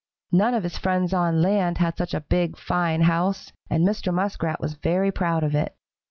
None 0.31 0.55
of 0.55 0.63
his 0.63 0.79
friends 0.79 1.13
on 1.13 1.43
land 1.43 1.77
had 1.77 1.95
such 1.95 2.15
a 2.15 2.21
big, 2.21 2.57
fine 2.57 3.01
house, 3.01 3.51
and 3.69 3.87
Mr. 3.87 4.11
Muskrat 4.11 4.59
was 4.59 4.73
very 4.73 5.11
proud 5.11 5.43
of 5.43 5.53
it. 5.53 5.75